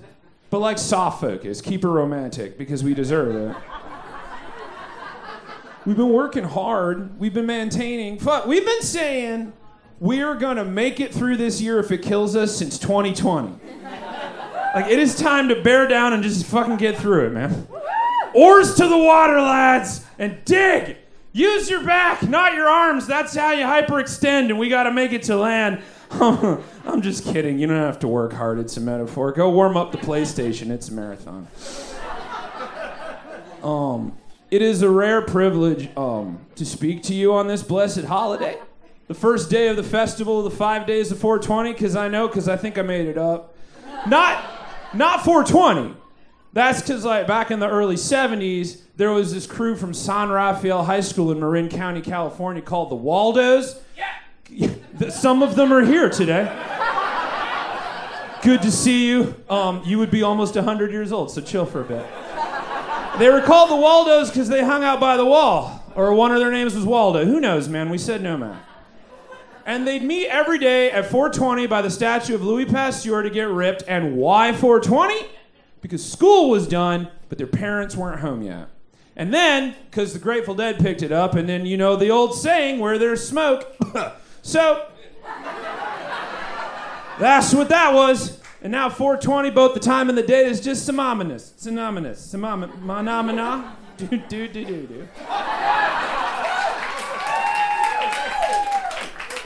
But 0.49 0.61
like 0.61 0.79
soft 0.79 1.21
focus, 1.21 1.61
keep 1.61 1.85
it 1.85 1.89
romantic 1.89 2.57
because 2.57 2.83
we 2.83 2.95
deserve 2.95 3.35
it. 3.35 3.57
We've 5.85 5.97
been 5.97 6.13
working 6.13 6.45
hard. 6.45 7.19
We've 7.21 7.35
been 7.35 7.45
maintaining. 7.47 8.19
Fuck, 8.19 8.47
we've 8.47 8.65
been 8.65 8.83
saying 8.83 9.53
we're 10.01 10.35
gonna 10.35 10.65
make 10.65 10.99
it 11.01 11.13
through 11.13 11.37
this 11.37 11.61
year 11.61 11.79
if 11.79 11.91
it 11.91 12.03
kills 12.03 12.37
us 12.37 12.57
since 12.57 12.79
2020. 12.79 13.59
Like 14.75 14.91
it 14.91 14.99
is 14.99 15.17
time 15.17 15.49
to 15.49 15.63
bear 15.63 15.87
down 15.87 16.13
and 16.13 16.23
just 16.23 16.47
fucking 16.47 16.77
get 16.77 16.99
through 16.99 17.27
it, 17.27 17.33
man. 17.33 17.69
Oars 18.35 18.75
to 18.75 18.89
the 18.89 18.99
water, 18.99 19.41
lads, 19.41 20.05
and 20.19 20.45
dig. 20.45 20.97
Use 21.33 21.71
your 21.71 21.85
back, 21.85 22.23
not 22.23 22.55
your 22.55 22.69
arms. 22.69 23.07
That's 23.07 23.35
how 23.35 23.53
you 23.53 23.65
hyperextend, 23.65 24.51
and 24.51 24.59
we 24.59 24.69
gotta 24.69 24.93
make 24.93 25.13
it 25.13 25.25
to 25.25 25.37
land. 25.37 25.83
I'm 26.11 27.03
just 27.03 27.25
kidding. 27.25 27.59
You 27.59 27.67
don't 27.67 27.77
have 27.77 27.99
to 28.01 28.09
work 28.09 28.33
hard. 28.33 28.59
It's 28.59 28.77
a 28.77 28.81
metaphor. 28.81 29.33
Go 29.33 29.51
warm 29.51 29.77
up 29.77 29.93
the 29.93 29.99
PlayStation. 29.99 30.71
It's 30.71 30.89
a 30.89 30.93
marathon. 30.93 31.49
Um, 33.63 34.17
it 34.51 34.63
is 34.63 34.83
a 34.83 34.91
rare 34.91 35.23
privilege 35.23 35.89
um, 35.97 36.39
to 36.55 36.67
speak 36.67 37.03
to 37.05 37.15
you 37.15 37.33
on 37.33 37.49
this 37.49 37.63
blessed 37.63 38.05
holiday. 38.05 38.59
The 39.09 39.15
first 39.15 39.51
day 39.51 39.69
of 39.69 39.77
the 39.77 39.83
festival 39.83 40.43
the 40.43 40.51
five 40.51 40.87
days 40.87 41.11
of 41.11 41.19
420, 41.19 41.73
because 41.73 41.97
I 41.97 42.09
know, 42.09 42.29
because 42.29 42.49
I 42.49 42.57
think 42.57 42.79
I 42.79 42.83
made 42.83 43.07
it 43.07 43.19
up. 43.19 43.57
Not, 44.07 44.45
not 44.97 45.25
420. 45.25 45.97
That's 46.53 46.81
because, 46.81 47.05
like, 47.05 47.27
back 47.27 47.51
in 47.51 47.59
the 47.59 47.69
early 47.69 47.97
70s, 47.97 48.81
there 48.97 49.11
was 49.11 49.35
this 49.35 49.47
crew 49.47 49.75
from 49.77 49.93
San 49.93 50.29
Rafael 50.29 50.85
High 50.85 51.01
School 51.01 51.33
in 51.33 51.41
Marin 51.41 51.69
County, 51.69 52.01
California 52.01 52.63
called 52.63 52.91
the 52.91 52.97
Waldos. 52.97 53.81
Yeah. 53.97 54.71
Some 55.11 55.43
of 55.43 55.57
them 55.57 55.73
are 55.73 55.85
here 55.85 56.09
today. 56.09 56.45
Good 58.43 58.63
to 58.63 58.71
see 58.71 59.09
you. 59.09 59.35
Um, 59.49 59.83
you 59.85 59.99
would 59.99 60.11
be 60.11 60.23
almost 60.23 60.55
100 60.55 60.93
years 60.93 61.13
old, 61.13 61.31
so 61.31 61.41
chill 61.41 61.67
for 61.67 61.81
a 61.81 61.85
bit. 61.85 62.07
They 63.19 63.31
were 63.31 63.41
called 63.41 63.71
the 63.71 63.77
Waldos 63.77 64.29
because 64.29 64.49
they 64.49 64.63
hung 64.63 64.85
out 64.85 65.01
by 65.01 65.17
the 65.17 65.25
wall. 65.25 65.83
Or 65.95 66.13
one 66.13 66.33
of 66.33 66.41
their 66.41 66.51
names 66.51 66.75
was 66.75 66.85
Waldo. 66.85 67.25
Who 67.25 67.41
knows, 67.41 67.69
man? 67.69 67.89
We 67.89 67.99
said 67.99 68.23
no, 68.23 68.37
man. 68.37 68.61
And 69.67 69.87
they'd 69.87 70.03
meet 70.03 70.29
every 70.29 70.59
day 70.59 70.91
at 70.91 71.07
420 71.07 71.67
by 71.67 71.81
the 71.81 71.91
statue 71.91 72.35
of 72.35 72.45
Louis 72.45 72.67
Pasteur 72.67 73.23
to 73.23 73.31
get 73.31 73.49
ripped. 73.49 73.83
And 73.89 74.17
why 74.17 74.53
420? 74.53 75.27
Because 75.81 76.05
school 76.05 76.51
was 76.51 76.69
done, 76.69 77.09
but 77.29 77.39
their 77.39 77.47
parents 77.47 77.97
weren't 77.97 78.21
home 78.21 78.43
yet. 78.43 78.69
And 79.17 79.33
then, 79.33 79.75
because 79.91 80.13
the 80.13 80.19
Grateful 80.19 80.55
Dead 80.55 80.79
picked 80.79 81.03
it 81.03 81.13
up, 81.13 81.35
and 81.35 81.49
then 81.49 81.67
you 81.67 81.77
know 81.77 81.95
the 81.97 82.11
old 82.11 82.35
saying, 82.37 82.81
where 82.81 82.99
there's 82.99 83.27
smoke. 83.27 83.77
so, 84.43 84.87
that's 87.19 87.55
what 87.55 87.69
that 87.69 87.95
was. 87.95 88.41
And 88.61 88.73
now 88.73 88.89
420, 88.89 89.51
both 89.51 89.75
the 89.75 89.81
time 89.81 90.09
and 90.09 90.19
the 90.19 90.23
date 90.23 90.47
is 90.47 90.61
just 90.61 90.87
synonymous. 90.87 91.53
Synonymous. 91.57 92.19
Synonymous. 92.19 92.77
Phenomena. 92.81 93.77
Do, 93.97 94.07
do, 94.07 94.49
do, 94.49 94.65
do, 94.65 94.87
do. 94.87 95.09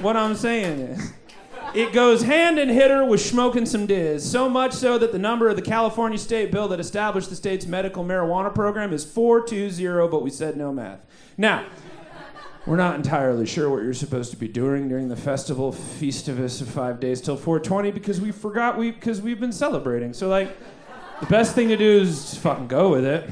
What 0.01 0.17
I'm 0.17 0.35
saying 0.35 0.81
is, 0.81 1.13
it 1.75 1.93
goes 1.93 2.23
hand 2.23 2.59
in 2.59 2.69
hitter 2.69 3.05
with 3.05 3.21
smoking 3.21 3.67
some 3.67 3.87
diz. 3.87 4.29
So 4.29 4.49
much 4.49 4.73
so 4.73 4.97
that 4.99 5.13
the 5.13 5.19
number 5.19 5.49
of 5.49 5.57
the 5.57 5.63
California 5.63 6.19
state 6.19 6.51
bill 6.51 6.69
that 6.69 6.81
established 6.81 7.31
the 7.31 7.37
state's 7.37 7.67
medical 7.67 8.05
marijuana 8.05 8.55
program 8.55 8.93
is 8.93 9.05
420, 9.05 10.09
but 10.09 10.23
we 10.23 10.31
said 10.31 10.57
no 10.57 10.73
math. 10.73 11.01
Now, 11.37 11.67
we're 12.67 12.77
not 12.77 12.97
entirely 12.97 13.47
sure 13.47 13.71
what 13.71 13.83
you're 13.83 13.95
supposed 13.95 14.31
to 14.31 14.37
be 14.37 14.49
doing 14.49 14.89
during 14.89 15.09
the 15.09 15.17
festival 15.17 15.73
Festivus 15.73 16.61
of 16.61 16.69
five 16.69 17.01
days 17.01 17.21
till 17.21 17.37
420 17.37 17.91
because 17.93 18.21
we 18.21 18.31
forgot 18.31 18.77
we 18.77 18.91
because 18.91 19.23
we've 19.23 19.41
been 19.41 19.53
celebrating. 19.53 20.13
So 20.13 20.29
like, 20.29 20.57
the 21.21 21.27
best 21.27 21.55
thing 21.55 21.69
to 21.69 21.77
do 21.77 22.01
is 22.01 22.37
fucking 22.37 22.69
go 22.69 22.91
with 22.91 23.05
it. 23.05 23.29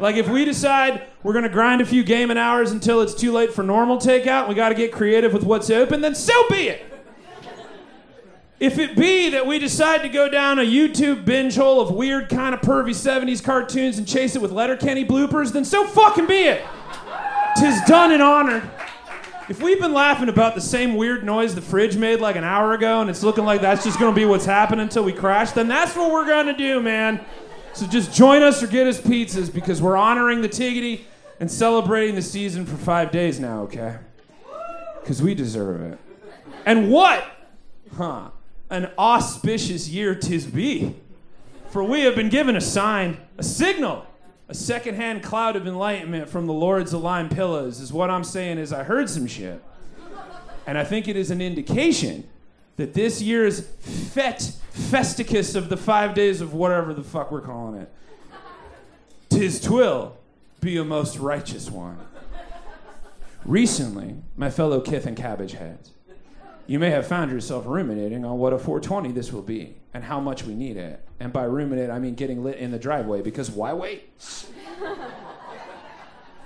Like 0.00 0.16
if 0.16 0.28
we 0.28 0.44
decide 0.44 1.02
we're 1.22 1.32
gonna 1.32 1.48
grind 1.48 1.80
a 1.80 1.86
few 1.86 2.04
gaming 2.04 2.38
hours 2.38 2.70
until 2.70 3.00
it's 3.00 3.14
too 3.14 3.32
late 3.32 3.52
for 3.52 3.62
normal 3.62 3.98
takeout, 3.98 4.48
we 4.48 4.54
got 4.54 4.68
to 4.68 4.74
get 4.74 4.92
creative 4.92 5.32
with 5.32 5.44
what's 5.44 5.70
open. 5.70 6.00
Then 6.00 6.14
so 6.14 6.48
be 6.48 6.68
it. 6.68 6.84
If 8.60 8.78
it 8.78 8.96
be 8.96 9.30
that 9.30 9.46
we 9.46 9.60
decide 9.60 10.02
to 10.02 10.08
go 10.08 10.28
down 10.28 10.58
a 10.58 10.62
YouTube 10.62 11.24
binge 11.24 11.54
hole 11.54 11.80
of 11.80 11.94
weird 11.94 12.28
kind 12.28 12.54
of 12.54 12.60
pervy 12.60 12.90
70s 12.90 13.42
cartoons 13.42 13.98
and 13.98 14.06
chase 14.06 14.34
it 14.34 14.42
with 14.42 14.50
Letterkenny 14.50 15.04
bloopers, 15.04 15.52
then 15.52 15.64
so 15.64 15.86
fucking 15.86 16.26
be 16.26 16.42
it. 16.42 16.64
Tis 17.56 17.80
done 17.86 18.10
and 18.10 18.20
honored. 18.20 18.68
If 19.48 19.62
we've 19.62 19.80
been 19.80 19.94
laughing 19.94 20.28
about 20.28 20.56
the 20.56 20.60
same 20.60 20.96
weird 20.96 21.24
noise 21.24 21.54
the 21.54 21.62
fridge 21.62 21.96
made 21.96 22.20
like 22.20 22.36
an 22.36 22.44
hour 22.44 22.74
ago 22.74 23.00
and 23.00 23.08
it's 23.08 23.22
looking 23.22 23.44
like 23.44 23.60
that's 23.60 23.84
just 23.84 23.98
gonna 23.98 24.14
be 24.14 24.24
what's 24.24 24.44
happening 24.44 24.82
until 24.82 25.04
we 25.04 25.12
crash, 25.12 25.52
then 25.52 25.68
that's 25.68 25.94
what 25.96 26.10
we're 26.10 26.26
gonna 26.26 26.56
do, 26.56 26.80
man. 26.80 27.24
So 27.78 27.86
just 27.86 28.12
join 28.12 28.42
us 28.42 28.60
or 28.60 28.66
get 28.66 28.88
us 28.88 29.00
pizzas 29.00 29.54
because 29.54 29.80
we're 29.80 29.96
honoring 29.96 30.42
the 30.42 30.48
Tiggity 30.48 31.02
and 31.38 31.48
celebrating 31.48 32.16
the 32.16 32.22
season 32.22 32.66
for 32.66 32.76
five 32.76 33.12
days 33.12 33.38
now, 33.38 33.62
okay? 33.62 33.98
Because 35.00 35.22
we 35.22 35.32
deserve 35.32 35.92
it. 35.92 35.98
And 36.66 36.90
what? 36.90 37.24
Huh. 37.96 38.30
An 38.68 38.90
auspicious 38.98 39.88
year 39.88 40.16
tis 40.16 40.44
be. 40.44 40.96
For 41.70 41.84
we 41.84 42.00
have 42.00 42.16
been 42.16 42.30
given 42.30 42.56
a 42.56 42.60
sign, 42.60 43.18
a 43.36 43.44
signal, 43.44 44.04
a 44.48 44.54
secondhand 44.54 45.22
cloud 45.22 45.54
of 45.54 45.64
enlightenment 45.64 46.28
from 46.28 46.46
the 46.46 46.52
Lord's 46.52 46.92
aligned 46.92 47.30
pillows, 47.30 47.78
is 47.78 47.92
what 47.92 48.10
I'm 48.10 48.24
saying 48.24 48.58
is 48.58 48.72
I 48.72 48.82
heard 48.82 49.08
some 49.08 49.28
shit. 49.28 49.62
And 50.66 50.76
I 50.76 50.82
think 50.82 51.06
it 51.06 51.14
is 51.14 51.30
an 51.30 51.40
indication 51.40 52.28
that 52.78 52.94
this 52.94 53.20
year's 53.20 53.60
fet 53.60 54.52
festicus 54.72 55.56
of 55.56 55.68
the 55.68 55.76
five 55.76 56.14
days 56.14 56.40
of 56.40 56.54
whatever 56.54 56.94
the 56.94 57.02
fuck 57.02 57.30
we're 57.30 57.40
calling 57.40 57.80
it, 57.80 57.92
tis 59.28 59.60
twill 59.60 60.16
be 60.60 60.76
a 60.78 60.84
most 60.84 61.18
righteous 61.18 61.70
one. 61.70 61.98
Recently, 63.44 64.16
my 64.36 64.48
fellow 64.48 64.80
kith 64.80 65.06
and 65.06 65.16
cabbage 65.16 65.52
heads, 65.52 65.90
you 66.68 66.78
may 66.78 66.90
have 66.90 67.06
found 67.06 67.32
yourself 67.32 67.64
ruminating 67.66 68.24
on 68.24 68.38
what 68.38 68.52
a 68.52 68.58
420 68.58 69.10
this 69.10 69.32
will 69.32 69.42
be 69.42 69.74
and 69.92 70.04
how 70.04 70.20
much 70.20 70.44
we 70.44 70.54
need 70.54 70.76
it. 70.76 71.04
And 71.18 71.32
by 71.32 71.44
ruminate, 71.44 71.90
I 71.90 71.98
mean 71.98 72.14
getting 72.14 72.44
lit 72.44 72.58
in 72.58 72.70
the 72.70 72.78
driveway 72.78 73.22
because 73.22 73.50
why 73.50 73.72
wait? 73.72 74.08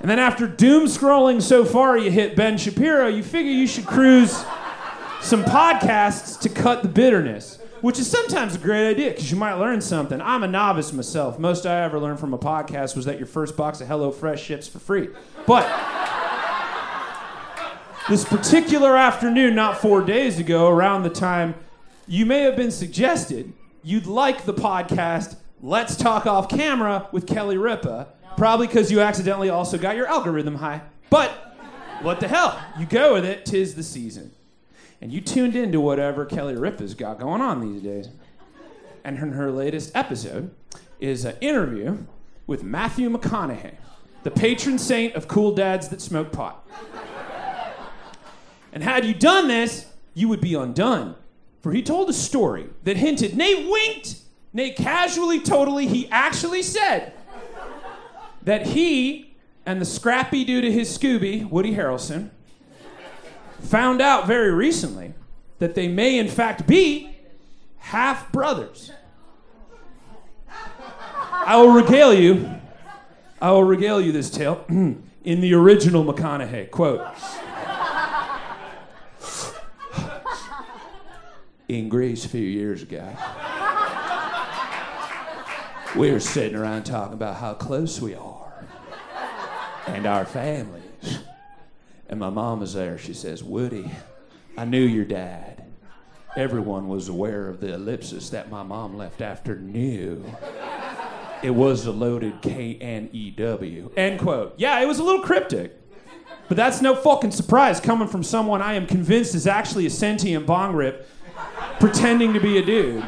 and 0.01 0.11
then 0.11 0.19
after 0.19 0.47
doom 0.47 0.85
scrolling 0.85 1.43
so 1.43 1.67
far, 1.67 1.99
you 1.99 2.11
hit 2.11 2.37
Ben 2.37 2.57
Shapiro, 2.57 3.09
you 3.09 3.23
figure 3.23 3.53
you 3.53 3.67
should 3.67 3.87
cruise 3.87 4.43
some 5.23 5.45
podcasts 5.45 6.39
to 6.41 6.49
cut 6.49 6.83
the 6.83 6.89
bitterness, 6.89 7.59
which 7.81 7.99
is 7.99 8.11
sometimes 8.11 8.55
a 8.55 8.59
great 8.59 8.91
idea 8.91 9.11
because 9.11 9.31
you 9.31 9.37
might 9.37 9.55
learn 9.55 9.81
something. 9.81 10.21
I'm 10.21 10.43
a 10.43 10.49
novice 10.49 10.93
myself. 10.93 11.39
Most 11.39 11.65
I 11.65 11.85
ever 11.85 11.99
learned 11.99 12.21
from 12.21 12.35
a 12.35 12.39
podcast 12.39 12.97
was 12.97 13.05
that 13.07 13.19
your 13.19 13.27
first 13.27 13.57
box 13.57 13.81
of 13.81 13.89
HelloFresh 13.89 14.39
ships 14.39 14.69
for 14.69 14.79
free. 14.79 15.09
But 15.47 15.65
this 18.09 18.25
particular 18.25 18.97
afternoon, 18.97 19.55
not 19.55 19.79
four 19.79 20.03
days 20.03 20.39
ago, 20.39 20.69
around 20.69 21.05
the 21.05 21.11
time 21.11 21.55
you 22.09 22.27
may 22.27 22.41
have 22.41 22.57
been 22.57 22.73
suggested 22.73 23.53
you'd 23.85 24.07
like 24.07 24.45
the 24.45 24.55
podcast 24.55 25.37
Let's 25.61 25.97
Talk 25.97 26.27
Off 26.27 26.49
Camera 26.49 27.09
with 27.13 27.29
Kelly 27.29 27.57
Ripa, 27.57 28.09
probably 28.37 28.67
because 28.67 28.91
you 28.91 29.01
accidentally 29.01 29.51
also 29.51 29.79
got 29.79 29.95
your 29.95 30.09
algorithm 30.09 30.57
high. 30.57 30.83
But 31.11 31.31
what 32.03 32.19
the 32.19 32.27
hell? 32.27 32.61
You 32.79 32.87
go 32.87 33.15
with 33.15 33.25
it, 33.25 33.47
tis 33.47 33.77
the 33.77 33.85
season. 33.85 34.33
And 35.03 35.13
you 35.13 35.21
tuned 35.21 35.57
into 35.57 35.81
whatever 35.81 36.25
Kelly 36.25 36.55
Ripa's 36.55 36.95
got 36.95 37.19
going 37.19 37.41
on 37.43 37.61
these 37.61 37.83
days. 37.83 38.09
And 39.03 39.19
her, 39.19 39.27
her 39.33 39.51
latest 39.51 39.91
episode 39.97 40.55
is 41.01 41.25
an 41.25 41.37
interview 41.41 41.99
with 42.47 42.63
Matthew 42.63 43.11
McConaughey, 43.11 43.75
the 44.23 44.31
patron 44.31 44.79
saint 44.79 45.17
of 45.17 45.27
cool 45.27 45.57
dads 45.57 45.89
that 45.89 46.01
smoke 46.01 46.31
pot. 46.31 46.65
And 48.73 48.85
had 48.85 49.05
you 49.05 49.13
done 49.13 49.49
this, 49.49 49.87
you 50.15 50.29
would 50.29 50.41
be 50.41 50.55
undone. 50.55 51.17
For 51.63 51.73
he 51.73 51.83
told 51.83 52.09
a 52.09 52.13
story 52.13 52.69
that 52.85 52.97
hinted, 52.97 53.37
nay, 53.37 53.69
winked, 53.69 54.21
nay, 54.53 54.71
casually, 54.71 55.41
totally, 55.41 55.89
he 55.89 56.09
actually 56.13 56.63
said 56.63 57.13
that 58.43 58.69
he 58.69 59.35
and 59.67 59.81
the 59.81 59.85
scrappy 59.85 60.45
dude 60.45 60.63
to 60.63 60.71
his 60.71 60.97
Scooby, 60.97 61.49
Woody 61.51 61.75
Harrelson, 61.75 62.31
found 63.63 64.01
out 64.01 64.27
very 64.27 64.53
recently 64.53 65.15
that 65.59 65.75
they 65.75 65.89
may, 65.89 66.19
in 66.19 66.29
fact, 66.29 66.67
be 66.67 67.17
half 67.79 68.31
brothers. 68.33 68.93
I 71.45 71.57
will 71.57 71.73
regale 71.73 72.15
you. 72.15 72.49
I 73.41 73.51
will 73.51 73.65
regale 73.65 74.01
you 74.01 74.13
this 74.13 74.31
tale 74.31 74.65
in 74.69 75.01
the 75.25 75.55
original 75.55 76.05
McConaughey 76.05 76.71
quote. 76.71 77.07
in 81.69 81.89
Greece 81.89 82.25
a 82.25 82.29
few 82.29 82.41
years 82.41 82.83
ago. 82.83 83.17
We 85.97 86.11
were 86.11 86.21
sitting 86.21 86.57
around 86.57 86.85
talking 86.85 87.15
about 87.15 87.37
how 87.37 87.55
close 87.55 88.01
we 88.01 88.15
are 88.15 88.53
and 89.87 90.07
our 90.07 90.25
families. 90.25 90.92
And 92.13 92.21
my 92.21 92.29
mom 92.29 92.61
was 92.61 92.75
there. 92.75 92.99
She 92.99 93.15
says, 93.15 93.43
Woody, 93.43 93.91
I 94.59 94.67
knew 94.67 94.85
your 94.85 95.07
dad. 95.07 95.65
Everyone 96.37 96.87
was 96.87 97.09
aware 97.09 97.49
of 97.49 97.59
the 97.59 97.73
ellipsis 97.73 98.29
that 98.29 98.51
my 98.51 98.63
mom 98.63 98.99
left 98.99 99.23
after 99.23 99.57
knew. 99.57 100.23
It 101.43 101.53
was 101.53 101.87
a 101.87 101.91
loaded 101.91 102.43
K 102.43 102.77
N 102.79 103.09
E 103.15 103.31
W. 103.31 103.91
End 103.97 104.21
quote. 104.21 104.53
Yeah, 104.59 104.79
it 104.79 104.87
was 104.87 104.99
a 104.99 105.03
little 105.03 105.23
cryptic. 105.23 105.81
But 106.49 106.59
that's 106.59 106.83
no 106.83 106.95
fucking 106.95 107.31
surprise 107.31 107.81
coming 107.81 108.09
from 108.09 108.23
someone 108.23 108.61
I 108.61 108.75
am 108.75 108.87
convinced 108.87 109.35
is 109.35 109.47
actually 109.47 109.87
a 109.87 109.91
sentient 109.91 110.45
bong 110.45 110.77
rip 110.77 111.09
pretending 111.81 112.35
to 112.35 112.41
be 112.41 112.59
a 112.59 112.63
dude. 112.63 113.03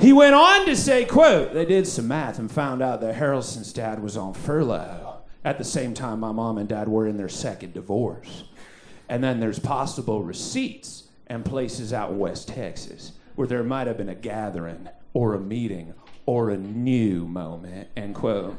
He 0.00 0.12
went 0.12 0.34
on 0.34 0.66
to 0.66 0.74
say, 0.74 1.04
quote, 1.04 1.54
they 1.54 1.66
did 1.66 1.86
some 1.86 2.08
math 2.08 2.40
and 2.40 2.50
found 2.50 2.82
out 2.82 3.00
that 3.02 3.14
Harrelson's 3.14 3.72
dad 3.72 4.02
was 4.02 4.16
on 4.16 4.34
furlough 4.34 5.09
at 5.44 5.58
the 5.58 5.64
same 5.64 5.94
time 5.94 6.20
my 6.20 6.32
mom 6.32 6.58
and 6.58 6.68
dad 6.68 6.88
were 6.88 7.06
in 7.06 7.16
their 7.16 7.28
second 7.28 7.74
divorce. 7.74 8.44
And 9.08 9.24
then 9.24 9.40
there's 9.40 9.58
possible 9.58 10.22
receipts 10.22 11.04
and 11.26 11.44
places 11.44 11.92
out 11.92 12.12
West 12.12 12.48
Texas 12.48 13.12
where 13.34 13.48
there 13.48 13.62
might 13.62 13.86
have 13.86 13.96
been 13.96 14.08
a 14.08 14.14
gathering 14.14 14.88
or 15.14 15.34
a 15.34 15.40
meeting 15.40 15.94
or 16.26 16.50
a 16.50 16.56
new 16.56 17.26
moment, 17.26 17.88
end 17.96 18.14
quote. 18.14 18.56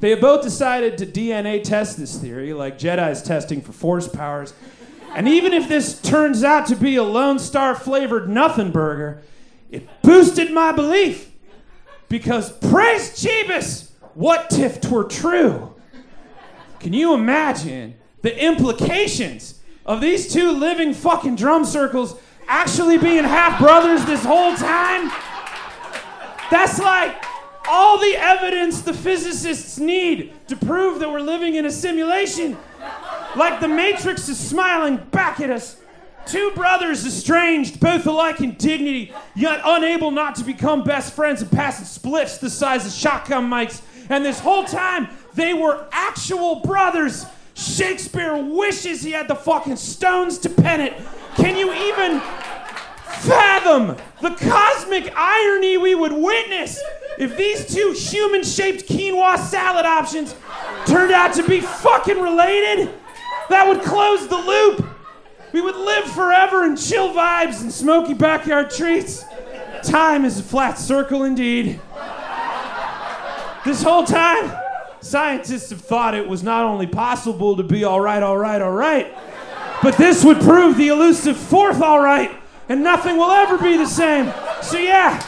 They 0.00 0.10
have 0.10 0.20
both 0.20 0.42
decided 0.42 0.98
to 0.98 1.06
DNA 1.06 1.62
test 1.62 1.96
this 1.96 2.18
theory, 2.18 2.52
like 2.52 2.78
Jedi's 2.78 3.22
testing 3.22 3.60
for 3.60 3.72
force 3.72 4.08
powers. 4.08 4.52
And 5.14 5.28
even 5.28 5.52
if 5.52 5.68
this 5.68 6.00
turns 6.00 6.42
out 6.42 6.66
to 6.66 6.76
be 6.76 6.96
a 6.96 7.02
Lone 7.02 7.38
Star 7.38 7.74
flavored 7.74 8.28
nothing 8.28 8.72
burger, 8.72 9.22
it 9.70 9.88
boosted 10.02 10.52
my 10.52 10.72
belief. 10.72 11.30
Because 12.08 12.50
praise 12.50 13.10
Jeebus, 13.22 13.90
what 14.14 14.52
if 14.58 14.80
'twere 14.80 15.04
true? 15.04 15.73
Can 16.84 16.92
you 16.92 17.14
imagine 17.14 17.94
the 18.20 18.44
implications 18.44 19.58
of 19.86 20.02
these 20.02 20.30
two 20.30 20.52
living 20.52 20.92
fucking 20.92 21.34
drum 21.34 21.64
circles 21.64 22.14
actually 22.46 22.98
being 22.98 23.24
half 23.24 23.58
brothers 23.58 24.04
this 24.04 24.22
whole 24.22 24.54
time? 24.54 25.10
That's 26.50 26.78
like 26.78 27.24
all 27.66 27.96
the 27.96 28.14
evidence 28.18 28.82
the 28.82 28.92
physicists 28.92 29.78
need 29.78 30.34
to 30.48 30.56
prove 30.56 30.98
that 30.98 31.10
we're 31.10 31.20
living 31.20 31.54
in 31.54 31.64
a 31.64 31.70
simulation. 31.70 32.58
Like 33.34 33.60
the 33.60 33.68
Matrix 33.68 34.28
is 34.28 34.38
smiling 34.38 34.98
back 35.10 35.40
at 35.40 35.48
us. 35.48 35.80
Two 36.26 36.50
brothers 36.54 37.06
estranged, 37.06 37.80
both 37.80 38.06
alike 38.06 38.42
in 38.42 38.56
dignity, 38.56 39.14
yet 39.34 39.62
unable 39.64 40.10
not 40.10 40.34
to 40.34 40.44
become 40.44 40.84
best 40.84 41.14
friends 41.14 41.40
and 41.40 41.50
passing 41.50 41.86
splits 41.86 42.36
the 42.36 42.50
size 42.50 42.84
of 42.84 42.92
shotgun 42.92 43.48
mics. 43.48 43.80
And 44.10 44.22
this 44.22 44.38
whole 44.38 44.64
time, 44.64 45.08
they 45.34 45.54
were 45.54 45.86
actual 45.92 46.56
brothers. 46.56 47.26
Shakespeare 47.54 48.36
wishes 48.36 49.02
he 49.02 49.12
had 49.12 49.28
the 49.28 49.34
fucking 49.34 49.76
stones 49.76 50.38
to 50.38 50.48
pen 50.48 50.80
it. 50.80 50.94
Can 51.36 51.56
you 51.56 51.72
even 51.72 52.20
fathom 53.20 53.96
the 54.20 54.30
cosmic 54.30 55.12
irony 55.16 55.78
we 55.78 55.94
would 55.94 56.12
witness 56.12 56.80
if 57.18 57.36
these 57.36 57.72
two 57.72 57.92
human 57.96 58.42
shaped 58.42 58.88
quinoa 58.88 59.38
salad 59.38 59.86
options 59.86 60.34
turned 60.86 61.12
out 61.12 61.32
to 61.34 61.42
be 61.48 61.60
fucking 61.60 62.20
related? 62.20 62.90
That 63.50 63.68
would 63.68 63.82
close 63.82 64.26
the 64.26 64.36
loop 64.36 64.86
We 65.52 65.60
would 65.60 65.76
live 65.76 66.06
forever 66.06 66.64
in 66.64 66.74
chill 66.76 67.14
vibes 67.14 67.60
and 67.60 67.72
smoky 67.72 68.12
backyard 68.12 68.70
treats. 68.70 69.24
Time 69.84 70.24
is 70.24 70.40
a 70.40 70.42
flat 70.42 70.80
circle 70.80 71.22
indeed. 71.22 71.80
This 73.64 73.80
whole 73.80 74.04
time, 74.04 74.52
scientists 75.04 75.70
have 75.70 75.80
thought 75.80 76.14
it 76.14 76.26
was 76.26 76.42
not 76.42 76.64
only 76.64 76.86
possible 76.86 77.56
to 77.56 77.62
be 77.62 77.84
all 77.84 78.00
right, 78.00 78.22
all 78.22 78.38
right, 78.38 78.62
all 78.62 78.72
right, 78.72 79.14
but 79.82 79.96
this 79.96 80.24
would 80.24 80.40
prove 80.40 80.76
the 80.76 80.88
elusive 80.88 81.36
fourth 81.36 81.82
all 81.82 82.00
right, 82.00 82.30
and 82.68 82.82
nothing 82.82 83.16
will 83.16 83.30
ever 83.30 83.58
be 83.58 83.76
the 83.76 83.86
same. 83.86 84.32
So, 84.62 84.78
yeah, 84.78 85.24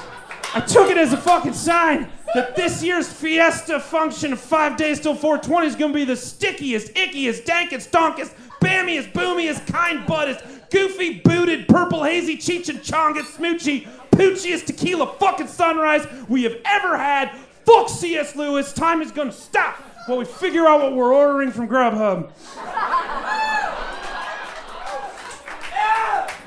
I 0.54 0.60
took 0.60 0.90
it 0.90 0.96
as 0.96 1.12
a 1.12 1.16
fucking 1.18 1.52
sign 1.52 2.08
that 2.34 2.56
this 2.56 2.82
year's 2.82 3.10
fiesta 3.12 3.78
function 3.78 4.32
of 4.32 4.40
five 4.40 4.76
days 4.76 4.98
till 5.00 5.14
420 5.14 5.66
is 5.66 5.76
gonna 5.76 5.92
be 5.92 6.04
the 6.04 6.16
stickiest, 6.16 6.94
ickiest, 6.94 7.44
dankest, 7.44 7.90
donkest, 7.90 8.34
bammiest, 8.60 9.12
boomiest, 9.12 9.66
kind 9.66 10.06
buttest, 10.06 10.42
goofy, 10.70 11.20
booted, 11.20 11.68
purple, 11.68 12.02
hazy, 12.02 12.36
cheech 12.36 12.68
and 12.68 12.82
chongest, 12.82 13.38
smoochy, 13.38 13.86
poochiest 14.10 14.66
tequila 14.66 15.12
fucking 15.18 15.46
sunrise 15.46 16.06
we 16.28 16.42
have 16.44 16.56
ever 16.64 16.96
had. 16.96 17.30
Fuck 17.66 17.88
C.S. 17.88 18.36
Lewis, 18.36 18.72
time 18.72 19.02
is 19.02 19.10
gonna 19.10 19.32
stop 19.32 19.76
while 20.06 20.18
we 20.18 20.24
figure 20.24 20.66
out 20.66 20.80
what 20.80 20.94
we're 20.94 21.12
ordering 21.12 21.50
from 21.50 21.68
Grubhub. 21.68 22.30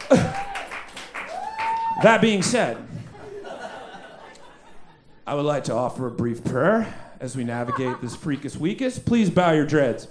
that 2.02 2.22
being 2.22 2.42
said, 2.42 2.78
I 5.28 5.36
would 5.36 5.46
like 5.46 5.66
to 5.66 5.74
offer 5.74 6.08
a 6.08 6.12
brief 6.12 6.44
prayer 6.44 6.92
as 7.20 7.36
we 7.36 7.44
navigate 7.44 8.02
this 8.02 8.16
freakus 8.16 8.56
weakest. 8.56 9.06
Please 9.06 9.30
bow 9.30 9.52
your 9.52 9.66
dreads. 9.66 10.08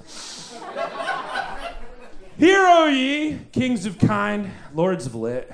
Hear, 2.39 2.61
O 2.61 2.87
ye, 2.87 3.41
kings 3.51 3.87
of 3.87 3.99
kind, 3.99 4.53
lords 4.75 5.07
of 5.07 5.15
lit, 5.15 5.51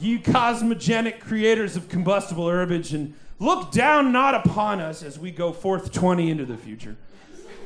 ye 0.00 0.18
cosmogenic 0.18 1.20
creators 1.20 1.76
of 1.76 1.88
combustible 1.88 2.48
herbage, 2.48 2.92
and 2.92 3.14
look 3.38 3.70
down 3.72 4.12
not 4.12 4.34
upon 4.34 4.80
us 4.80 5.02
as 5.02 5.18
we 5.18 5.30
go 5.30 5.52
forth 5.52 5.92
20 5.92 6.30
into 6.30 6.44
the 6.44 6.56
future. 6.56 6.96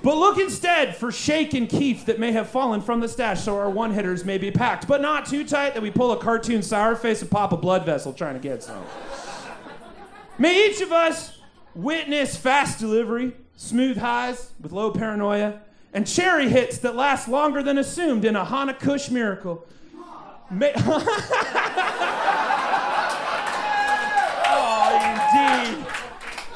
But 0.03 0.17
look 0.17 0.39
instead 0.39 0.97
for 0.97 1.11
shake 1.11 1.55
and 1.55 1.67
keef 1.67 2.05
that 2.05 2.19
may 2.19 2.33
have 2.33 2.51
fallen 2.51 2.83
from 2.83 3.01
the 3.01 3.09
stash 3.09 3.43
so 3.43 3.57
our 3.57 3.71
one 3.71 3.95
hitters 3.95 4.23
may 4.23 4.37
be 4.37 4.51
packed, 4.51 4.87
but 4.87 5.01
not 5.01 5.25
too 5.25 5.47
tight 5.47 5.73
that 5.73 5.83
we 5.83 5.91
pull 5.91 6.13
a 6.13 6.19
cartoon 6.19 6.63
sour 6.63 6.95
face 6.95 7.23
and 7.23 7.31
pop 7.31 7.53
a 7.53 7.57
blood 7.57 7.87
vessel 7.87 8.13
trying 8.13 8.35
to 8.35 8.41
get 8.41 8.63
some. 8.63 8.85
May 10.37 10.69
each 10.69 10.83
of 10.83 10.93
us 10.93 11.39
witness 11.75 12.37
fast 12.37 12.79
delivery, 12.79 13.33
smooth 13.57 13.97
highs 13.97 14.51
with 14.61 14.73
low 14.73 14.91
paranoia, 14.91 15.61
and 15.95 16.07
cherry 16.07 16.51
hits 16.51 16.77
that 16.79 16.97
last 16.97 17.27
longer 17.27 17.63
than 17.63 17.79
assumed 17.79 18.27
in 18.27 18.37
a 18.37 18.45
Hana 18.45 18.75
Kush 18.75 19.09
miracle. 19.11 19.65
May- 20.51 20.75
oh, 20.77 20.91
indeed. 25.01 25.87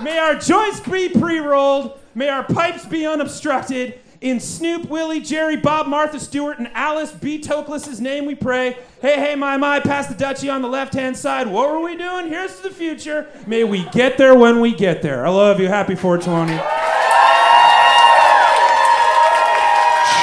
May 0.01 0.17
our 0.19 0.37
joints 0.37 0.81
be 0.81 1.09
pre 1.09 1.41
rolled, 1.41 1.99
may 2.15 2.29
our 2.29 2.45
pipes 2.45 2.87
be 2.87 3.07
unobstructed. 3.07 4.01
In 4.21 4.41
Snoop, 4.41 4.89
Willie, 4.89 5.21
Jerry, 5.21 5.55
Bob, 5.55 5.87
Martha 5.87 6.19
Stewart, 6.19 6.59
and 6.59 6.69
Alice 6.75 7.13
B. 7.13 7.39
Toklas's 7.41 8.01
name 8.01 8.27
we 8.27 8.35
pray. 8.35 8.77
Hey, 9.01 9.15
hey, 9.15 9.37
my, 9.37 9.57
my, 9.57 9.79
pass 9.79 10.09
the 10.09 10.15
Dutchie 10.15 10.53
on 10.53 10.61
the 10.61 10.67
left 10.67 10.93
hand 10.93 11.17
side. 11.17 11.47
What 11.47 11.71
were 11.71 11.79
we 11.81 11.97
doing? 11.97 12.27
Here's 12.27 12.57
to 12.57 12.65
the 12.65 12.75
future. 12.75 13.29
May 13.47 13.63
we 13.63 13.85
get 13.91 14.19
there 14.19 14.35
when 14.35 14.59
we 14.61 14.75
get 14.75 15.03
there. 15.03 15.25
I 15.25 15.29
love 15.31 15.61
you. 15.61 15.69
Happy 15.69 15.95
420. 15.95 16.57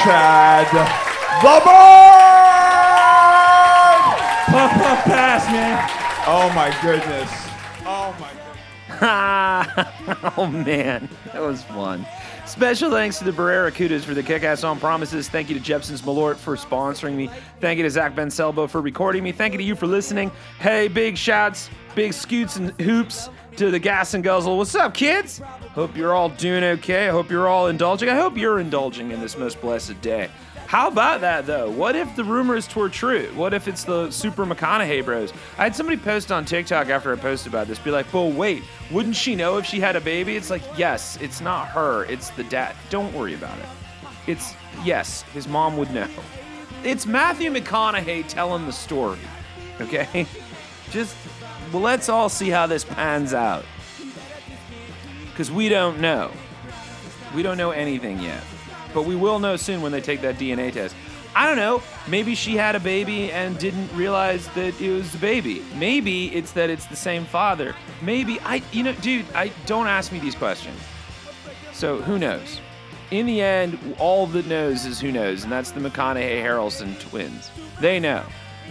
Chad 0.04 0.66
the 0.74 1.60
bird. 1.64 2.06
Puff, 4.52 4.72
puff, 4.72 5.04
pass, 5.04 5.46
man. 5.50 5.88
Oh 6.26 6.52
my 6.54 6.76
goodness. 6.82 7.45
Oh 10.38 10.46
man, 10.46 11.08
that 11.32 11.40
was 11.42 11.62
fun. 11.64 12.06
Special 12.46 12.90
thanks 12.90 13.18
to 13.18 13.24
the 13.24 13.32
Barrerracudas 13.32 14.02
for 14.02 14.14
the 14.14 14.22
kick-ass 14.22 14.64
on 14.64 14.78
promises. 14.78 15.28
Thank 15.28 15.48
you 15.48 15.58
to 15.58 15.60
Jeppson's 15.60 16.02
Malort 16.02 16.36
for 16.36 16.56
sponsoring 16.56 17.14
me. 17.14 17.30
Thank 17.60 17.78
you 17.78 17.82
to 17.82 17.90
Zach 17.90 18.14
Ben 18.14 18.28
Selbo 18.28 18.68
for 18.68 18.80
recording 18.80 19.24
me. 19.24 19.32
Thank 19.32 19.52
you 19.52 19.58
to 19.58 19.64
you 19.64 19.74
for 19.74 19.86
listening. 19.86 20.30
Hey, 20.60 20.88
big 20.88 21.16
shouts, 21.16 21.70
big 21.94 22.12
scoots 22.12 22.56
and 22.56 22.70
hoops 22.80 23.30
to 23.56 23.70
the 23.70 23.78
gas 23.78 24.14
and 24.14 24.22
guzzle. 24.22 24.56
What's 24.58 24.74
up, 24.74 24.94
kids? 24.94 25.38
Hope 25.74 25.96
you're 25.96 26.14
all 26.14 26.28
doing 26.28 26.62
okay. 26.62 27.08
I 27.08 27.10
hope 27.10 27.30
you're 27.30 27.48
all 27.48 27.68
indulging. 27.68 28.08
I 28.08 28.14
hope 28.14 28.36
you're 28.36 28.60
indulging 28.60 29.10
in 29.10 29.20
this 29.20 29.36
most 29.36 29.60
blessed 29.60 30.00
day. 30.00 30.30
How 30.66 30.88
about 30.88 31.20
that 31.20 31.46
though? 31.46 31.70
What 31.70 31.94
if 31.94 32.16
the 32.16 32.24
rumors 32.24 32.74
were 32.74 32.88
true? 32.88 33.30
What 33.34 33.54
if 33.54 33.68
it's 33.68 33.84
the 33.84 34.10
Super 34.10 34.44
McConaughey 34.44 35.04
bros? 35.04 35.32
I 35.58 35.64
had 35.64 35.76
somebody 35.76 35.96
post 35.96 36.32
on 36.32 36.44
TikTok 36.44 36.88
after 36.88 37.12
I 37.12 37.16
posted 37.16 37.52
about 37.52 37.68
this, 37.68 37.78
be 37.78 37.92
like, 37.92 38.10
"But 38.10 38.32
wait, 38.32 38.64
wouldn't 38.90 39.14
she 39.14 39.36
know 39.36 39.58
if 39.58 39.64
she 39.64 39.78
had 39.78 39.94
a 39.94 40.00
baby?" 40.00 40.34
It's 40.34 40.50
like, 40.50 40.62
yes, 40.76 41.18
it's 41.20 41.40
not 41.40 41.68
her, 41.68 42.04
it's 42.06 42.30
the 42.30 42.42
dad. 42.44 42.74
Don't 42.90 43.14
worry 43.14 43.34
about 43.34 43.56
it. 43.58 43.66
It's 44.26 44.54
yes, 44.84 45.22
his 45.32 45.46
mom 45.46 45.76
would 45.76 45.92
know. 45.92 46.08
It's 46.82 47.06
Matthew 47.06 47.52
McConaughey 47.52 48.26
telling 48.26 48.66
the 48.66 48.72
story. 48.72 49.18
Okay, 49.78 50.26
just 50.90 51.14
well, 51.70 51.82
let's 51.82 52.08
all 52.08 52.30
see 52.30 52.48
how 52.48 52.66
this 52.66 52.82
pans 52.82 53.34
out, 53.34 53.62
because 55.26 55.50
we 55.50 55.68
don't 55.68 56.00
know. 56.00 56.30
We 57.34 57.42
don't 57.42 57.58
know 57.58 57.72
anything 57.72 58.18
yet 58.20 58.42
but 58.96 59.04
we 59.04 59.14
will 59.14 59.38
know 59.38 59.56
soon 59.56 59.82
when 59.82 59.92
they 59.92 60.00
take 60.00 60.22
that 60.22 60.36
DNA 60.38 60.72
test. 60.72 60.96
I 61.34 61.46
don't 61.46 61.58
know. 61.58 61.82
Maybe 62.08 62.34
she 62.34 62.56
had 62.56 62.74
a 62.74 62.80
baby 62.80 63.30
and 63.30 63.58
didn't 63.58 63.94
realize 63.94 64.48
that 64.54 64.80
it 64.80 64.90
was 64.90 65.14
a 65.14 65.18
baby. 65.18 65.62
Maybe 65.74 66.34
it's 66.34 66.52
that 66.52 66.70
it's 66.70 66.86
the 66.86 66.96
same 66.96 67.26
father. 67.26 67.76
Maybe 68.00 68.40
I, 68.40 68.62
you 68.72 68.82
know, 68.82 68.94
dude, 68.94 69.26
I 69.34 69.52
don't 69.66 69.86
ask 69.86 70.12
me 70.12 70.18
these 70.18 70.34
questions. 70.34 70.80
So 71.74 72.00
who 72.00 72.18
knows? 72.18 72.58
In 73.10 73.26
the 73.26 73.42
end, 73.42 73.78
all 73.98 74.26
that 74.28 74.46
knows 74.46 74.86
is 74.86 74.98
who 74.98 75.12
knows, 75.12 75.44
and 75.44 75.52
that's 75.52 75.72
the 75.72 75.80
McConaughey 75.80 76.42
Harrelson 76.42 76.98
twins. 76.98 77.50
They 77.82 78.00
know. 78.00 78.24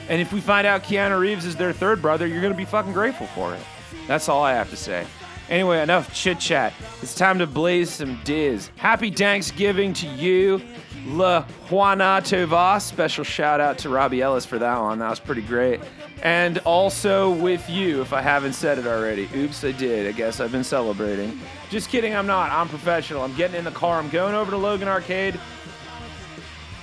And 0.09 0.19
if 0.19 0.33
we 0.33 0.41
find 0.41 0.65
out 0.65 0.81
Keanu 0.81 1.19
Reeves 1.19 1.45
is 1.45 1.55
their 1.55 1.71
third 1.71 2.01
brother, 2.01 2.25
you're 2.25 2.41
gonna 2.41 2.55
be 2.55 2.65
fucking 2.65 2.93
grateful 2.93 3.27
for 3.27 3.53
it. 3.53 3.61
That's 4.07 4.27
all 4.27 4.43
I 4.43 4.53
have 4.53 4.71
to 4.71 4.75
say. 4.75 5.05
Anyway, 5.49 5.81
enough 5.81 6.13
chit 6.13 6.39
chat. 6.39 6.73
It's 7.01 7.13
time 7.13 7.39
to 7.39 7.47
blaze 7.47 7.91
some 7.91 8.19
diz. 8.23 8.71
Happy 8.77 9.11
Thanksgiving 9.11 9.93
to 9.93 10.07
you, 10.07 10.59
La 11.05 11.45
Juana 11.69 12.19
Tova. 12.23 12.81
Special 12.81 13.23
shout 13.23 13.61
out 13.61 13.77
to 13.79 13.89
Robbie 13.89 14.21
Ellis 14.21 14.45
for 14.45 14.57
that 14.57 14.79
one. 14.79 14.97
That 14.99 15.09
was 15.09 15.19
pretty 15.19 15.43
great. 15.43 15.81
And 16.23 16.57
also 16.59 17.33
with 17.33 17.69
you, 17.69 18.01
if 18.01 18.11
I 18.11 18.21
haven't 18.21 18.53
said 18.53 18.79
it 18.79 18.87
already. 18.87 19.29
Oops, 19.35 19.63
I 19.63 19.71
did. 19.71 20.07
I 20.07 20.11
guess 20.11 20.39
I've 20.39 20.51
been 20.51 20.63
celebrating. 20.63 21.39
Just 21.69 21.89
kidding, 21.89 22.15
I'm 22.15 22.25
not. 22.25 22.51
I'm 22.51 22.67
professional. 22.67 23.21
I'm 23.21 23.35
getting 23.35 23.57
in 23.57 23.65
the 23.65 23.71
car. 23.71 23.99
I'm 23.99 24.09
going 24.09 24.33
over 24.33 24.49
to 24.49 24.57
Logan 24.57 24.87
Arcade. 24.87 25.39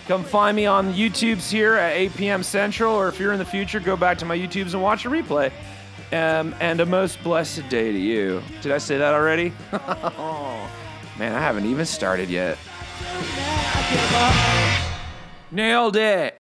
Come 0.06 0.22
find 0.22 0.56
me 0.56 0.66
on 0.66 0.92
YouTube's 0.92 1.50
here 1.50 1.74
at 1.74 1.96
8 1.96 2.16
p.m. 2.16 2.42
Central, 2.42 2.94
or 2.94 3.08
if 3.08 3.18
you're 3.18 3.32
in 3.32 3.38
the 3.38 3.44
future, 3.44 3.80
go 3.80 3.96
back 3.96 4.18
to 4.18 4.24
my 4.24 4.36
YouTubes 4.36 4.74
and 4.74 4.82
watch 4.82 5.04
a 5.04 5.08
replay. 5.08 5.52
Um, 6.12 6.54
and 6.60 6.78
a 6.80 6.86
most 6.86 7.22
blessed 7.22 7.66
day 7.70 7.90
to 7.90 7.98
you. 7.98 8.42
Did 8.60 8.72
I 8.72 8.78
say 8.78 8.98
that 8.98 9.14
already? 9.14 9.50
man, 9.72 11.34
I 11.34 11.40
haven't 11.40 11.64
even 11.64 11.86
started 11.86 12.28
yet. 12.28 12.58
Nailed 15.50 15.96
it. 15.96 16.41